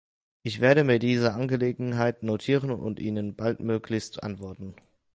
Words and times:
Ich 0.41 0.61
werde 0.61 0.83
mir 0.83 0.97
diese 0.97 1.31
Angelegenheit 1.35 2.23
notieren 2.23 2.71
und 2.71 2.99
Ihnen 2.99 3.35
baldmöglichst 3.35 4.23
antworten. 4.23 4.73